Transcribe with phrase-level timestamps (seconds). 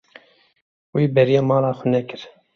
[0.95, 2.21] Wî bêriya mala xwe nekir.